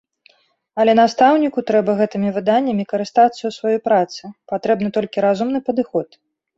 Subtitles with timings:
[0.83, 4.21] Але настаўніку трэба гэтымі выданнямі карыстацца ў сваёй працы,
[4.57, 6.23] патрэбны толькі разумны падыход.